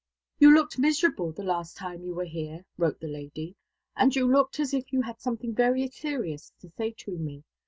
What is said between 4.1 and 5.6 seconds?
you looked as if you had something